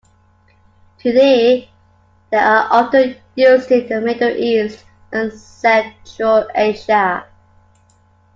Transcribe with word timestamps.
Today 0.97 1.69
they 2.31 2.37
are 2.39 2.65
often 2.73 3.17
used 3.35 3.69
in 3.69 3.87
the 3.87 4.01
Middle 4.01 4.35
East 4.35 4.83
and 5.11 5.31
Central 5.31 6.47
Asia. 6.55 7.23